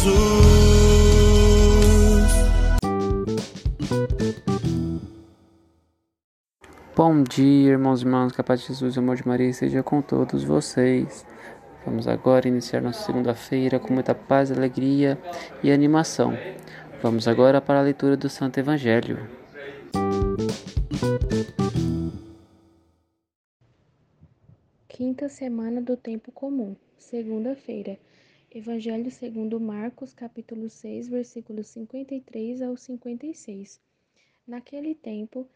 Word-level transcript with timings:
Jesus. 0.00 0.30
Bom 6.96 7.22
dia, 7.22 7.72
irmãos 7.72 8.00
e 8.00 8.04
irmãs, 8.04 8.32
que 8.32 8.40
a 8.40 8.44
paz 8.44 8.62
de 8.62 8.68
Jesus 8.68 8.96
e 8.96 8.98
o 8.98 9.02
amor 9.02 9.16
de 9.16 9.28
Maria 9.28 9.48
esteja 9.48 9.82
com 9.82 10.00
todos 10.00 10.42
vocês. 10.42 11.26
Vamos 11.84 12.08
agora 12.08 12.48
iniciar 12.48 12.80
nossa 12.80 13.04
segunda-feira 13.04 13.78
com 13.78 13.92
muita 13.92 14.14
paz, 14.14 14.50
alegria 14.50 15.18
e 15.62 15.70
animação. 15.70 16.32
Vamos 17.02 17.28
agora 17.28 17.60
para 17.60 17.80
a 17.80 17.82
leitura 17.82 18.16
do 18.16 18.28
Santo 18.28 18.58
Evangelho. 18.58 19.28
Quinta 24.88 25.28
semana 25.28 25.80
do 25.80 25.96
tempo 25.96 26.30
comum, 26.32 26.76
segunda-feira. 26.98 27.98
Evangelho 28.52 29.12
segundo 29.12 29.60
Marcos, 29.60 30.12
capítulo 30.12 30.68
6, 30.68 31.06
versículos 31.06 31.68
53 31.68 32.62
ao 32.62 32.76
56. 32.76 33.80
Naquele 34.44 34.92
tempo, 34.92 35.46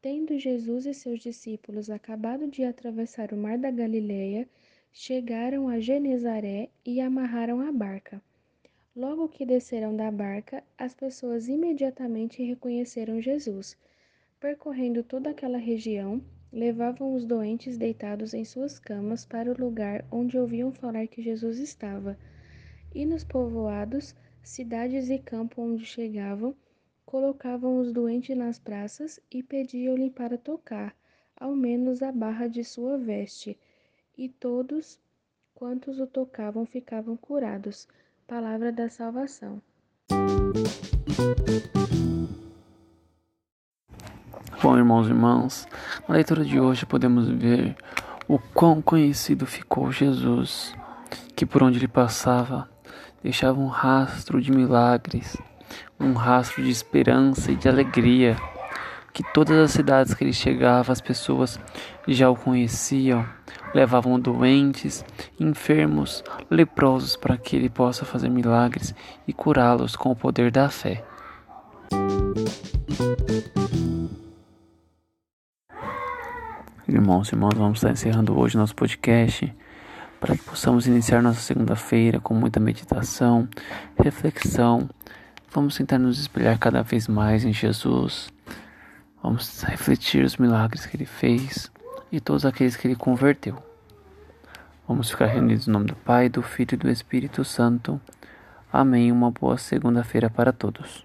tendo 0.00 0.38
Jesus 0.38 0.86
e 0.86 0.94
seus 0.94 1.18
discípulos 1.18 1.90
acabado 1.90 2.46
de 2.46 2.62
atravessar 2.62 3.32
o 3.32 3.36
mar 3.36 3.58
da 3.58 3.72
Galileia, 3.72 4.48
chegaram 4.92 5.68
a 5.68 5.80
Genezaré 5.80 6.68
e 6.86 7.00
amarraram 7.00 7.60
a 7.60 7.72
barca. 7.72 8.22
Logo 8.94 9.28
que 9.28 9.44
desceram 9.44 9.96
da 9.96 10.08
barca, 10.12 10.62
as 10.78 10.94
pessoas 10.94 11.48
imediatamente 11.48 12.40
reconheceram 12.40 13.20
Jesus. 13.20 13.76
Percorrendo 14.38 15.02
toda 15.02 15.30
aquela 15.30 15.58
região, 15.58 16.22
levavam 16.52 17.14
os 17.14 17.24
doentes 17.24 17.76
deitados 17.76 18.32
em 18.32 18.44
suas 18.44 18.78
camas 18.78 19.24
para 19.24 19.50
o 19.50 19.60
lugar 19.60 20.06
onde 20.08 20.38
ouviam 20.38 20.70
falar 20.70 21.08
que 21.08 21.20
Jesus 21.20 21.58
estava. 21.58 22.16
E 22.94 23.04
nos 23.04 23.24
povoados, 23.24 24.14
cidades 24.40 25.10
e 25.10 25.18
campo 25.18 25.60
onde 25.60 25.84
chegavam, 25.84 26.54
colocavam 27.04 27.80
os 27.80 27.92
doentes 27.92 28.36
nas 28.36 28.58
praças 28.58 29.18
e 29.30 29.42
pediam-lhe 29.42 30.10
para 30.10 30.38
tocar, 30.38 30.94
ao 31.36 31.56
menos 31.56 32.02
a 32.02 32.12
barra 32.12 32.46
de 32.46 32.62
sua 32.62 32.96
veste. 32.96 33.58
E 34.16 34.28
todos 34.28 35.00
quantos 35.54 35.98
o 35.98 36.06
tocavam 36.06 36.64
ficavam 36.64 37.16
curados. 37.16 37.88
Palavra 38.28 38.70
da 38.70 38.88
salvação. 38.88 39.60
Bom, 44.62 44.78
irmãos 44.78 45.08
e 45.08 45.10
irmãs, 45.10 45.66
na 46.08 46.14
leitura 46.14 46.44
de 46.44 46.60
hoje 46.60 46.86
podemos 46.86 47.28
ver 47.28 47.76
o 48.28 48.38
quão 48.38 48.80
conhecido 48.80 49.46
ficou 49.46 49.90
Jesus, 49.90 50.74
que 51.34 51.44
por 51.44 51.62
onde 51.62 51.78
ele 51.78 51.88
passava 51.88 52.72
deixava 53.22 53.58
um 53.58 53.68
rastro 53.68 54.40
de 54.40 54.50
milagres, 54.50 55.36
um 55.98 56.12
rastro 56.12 56.62
de 56.62 56.70
esperança 56.70 57.50
e 57.50 57.56
de 57.56 57.68
alegria, 57.68 58.36
que 59.12 59.22
todas 59.32 59.56
as 59.56 59.70
cidades 59.70 60.12
que 60.12 60.24
ele 60.24 60.32
chegava 60.32 60.92
as 60.92 61.00
pessoas 61.00 61.58
já 62.08 62.28
o 62.28 62.36
conheciam, 62.36 63.24
levavam 63.74 64.18
doentes, 64.18 65.04
enfermos, 65.38 66.22
leprosos 66.50 67.16
para 67.16 67.36
que 67.36 67.56
ele 67.56 67.68
possa 67.68 68.04
fazer 68.04 68.28
milagres 68.28 68.94
e 69.26 69.32
curá-los 69.32 69.96
com 69.96 70.10
o 70.10 70.16
poder 70.16 70.50
da 70.50 70.68
fé. 70.68 71.04
Irmãos 76.86 77.28
e 77.28 77.34
irmãs, 77.34 77.54
vamos 77.56 77.78
estar 77.78 77.90
encerrando 77.90 78.38
hoje 78.38 78.58
nosso 78.58 78.74
podcast 78.74 79.54
para 80.24 80.38
que 80.38 80.42
possamos 80.42 80.86
iniciar 80.86 81.22
nossa 81.22 81.40
segunda-feira 81.40 82.18
com 82.18 82.32
muita 82.32 82.58
meditação, 82.58 83.46
reflexão. 84.02 84.88
Vamos 85.52 85.76
tentar 85.76 85.98
nos 85.98 86.18
espelhar 86.18 86.58
cada 86.58 86.82
vez 86.82 87.06
mais 87.06 87.44
em 87.44 87.52
Jesus. 87.52 88.32
Vamos 89.22 89.62
refletir 89.64 90.24
os 90.24 90.38
milagres 90.38 90.86
que 90.86 90.96
ele 90.96 91.04
fez 91.04 91.70
e 92.10 92.20
todos 92.20 92.46
aqueles 92.46 92.74
que 92.74 92.88
ele 92.88 92.96
converteu. 92.96 93.62
Vamos 94.88 95.10
ficar 95.10 95.26
reunidos 95.26 95.68
em 95.68 95.70
nome 95.70 95.88
do 95.88 95.94
Pai, 95.94 96.30
do 96.30 96.40
Filho 96.40 96.72
e 96.72 96.76
do 96.78 96.88
Espírito 96.88 97.44
Santo. 97.44 98.00
Amém. 98.72 99.12
Uma 99.12 99.30
boa 99.30 99.58
segunda-feira 99.58 100.30
para 100.30 100.54
todos. 100.54 101.04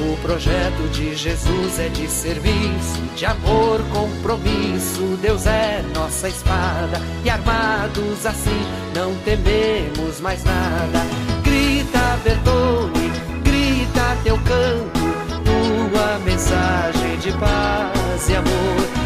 O 0.00 0.16
projeto 0.22 0.88
de 0.90 1.14
Jesus 1.14 1.78
é 1.78 1.88
de 1.88 2.08
serviço, 2.08 3.02
de 3.14 3.26
amor, 3.26 3.80
compromisso. 3.92 5.18
Deus 5.20 5.46
é 5.46 5.84
nossa 5.94 6.28
espada 6.28 7.00
e 7.22 7.28
armados 7.28 8.24
assim 8.24 8.64
não 8.94 9.14
tememos 9.16 10.20
mais 10.20 10.42
nada. 10.42 11.00
Grita, 11.42 12.18
Bertone, 12.24 13.10
grita 13.44 14.16
teu 14.24 14.36
canto, 14.38 15.00
tua 15.44 16.18
mensagem 16.24 17.18
de 17.18 17.32
paz 17.32 18.28
e 18.28 18.36
amor. 18.36 18.99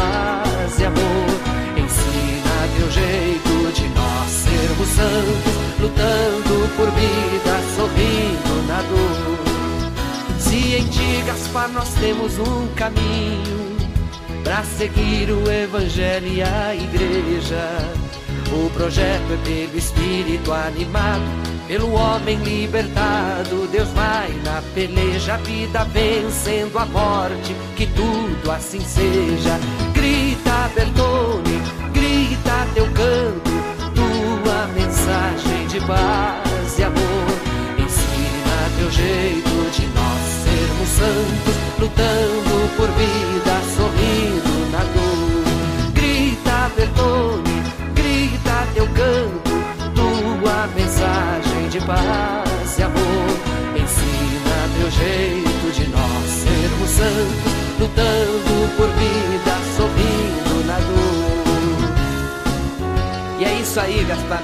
Paz 0.00 0.78
e 0.78 0.84
amor. 0.84 1.30
Ensina 1.76 2.54
teu 2.76 2.90
jeito 2.90 3.72
de 3.74 3.88
nós 3.88 4.30
sermos 4.30 4.88
santos, 4.88 5.54
lutando 5.80 6.68
por 6.76 6.90
vida, 6.92 7.54
sorrindo 7.76 8.66
na 8.66 8.82
dor. 8.82 9.40
Se 10.38 10.74
em 10.76 10.86
ti, 10.86 11.22
Gaspar, 11.26 11.68
nós 11.68 11.88
temos 11.94 12.38
um 12.38 12.66
caminho 12.74 13.60
para 14.42 14.62
seguir 14.64 15.30
o 15.30 15.50
Evangelho 15.50 16.26
e 16.26 16.42
a 16.42 16.74
Igreja. 16.74 17.68
O 18.52 18.68
projeto 18.70 19.32
é 19.32 19.36
pelo 19.44 19.78
Espírito 19.78 20.52
animado, 20.52 21.22
pelo 21.68 21.92
homem 21.92 22.36
libertado. 22.38 23.68
Deus 23.70 23.88
vai 23.90 24.28
na 24.44 24.60
peleja, 24.74 25.34
a 25.34 25.36
vida 25.36 25.84
vencendo 25.84 26.76
a 26.76 26.84
morte, 26.86 27.54
que 27.76 27.86
tudo 27.86 28.50
assim 28.50 28.80
seja. 28.80 29.89
Grita, 30.40 30.70
Bertone, 30.74 31.60
grita 31.92 32.66
teu 32.72 32.86
canto, 32.86 33.50
tua 33.94 34.66
mensagem 34.74 35.66
de 35.66 35.80
paz 35.80 36.78
e 36.78 36.82
amor. 36.82 37.26
Ensina 37.78 38.70
teu 38.78 38.90
jeito 38.90 39.70
de 39.70 39.86
nós 39.88 40.20
sermos 40.44 40.88
santos, 40.88 41.56
lutando 41.78 42.76
por 42.76 42.88
vida, 42.92 43.60
sorrindo 43.76 44.70
na 44.72 44.78
dor. 44.78 45.92
Grita, 45.92 46.70
Bertone, 46.74 47.62
grita 47.94 48.66
teu 48.72 48.86
canto, 48.86 49.50
tua 49.94 50.66
mensagem 50.74 51.68
de 51.68 51.80
paz 51.80 52.78
e 52.78 52.82
amor. 52.82 53.30
Ensina 53.76 54.56
teu 54.78 54.90
jeito 54.90 55.72
de 55.74 55.86
nós 55.90 56.30
sermos 56.30 56.90
santos, 56.90 57.52
lutando 57.78 58.49
isso 63.70 63.78
aí, 63.78 64.04
Gaspar. 64.04 64.42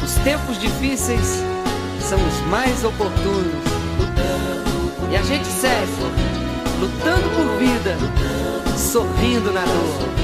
Os 0.00 0.14
tempos 0.22 0.60
difíceis 0.60 1.42
são 2.00 2.20
os 2.24 2.40
mais 2.46 2.84
oportunos. 2.84 3.64
E 5.10 5.16
a 5.16 5.22
gente 5.22 5.46
segue, 5.46 5.90
lutando 6.78 7.28
por 7.30 7.58
vida, 7.58 7.96
sorrindo 8.76 9.50
na 9.50 9.64
dor. 9.64 10.19